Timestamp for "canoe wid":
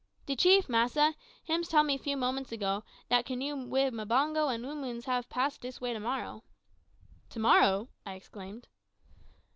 3.23-3.93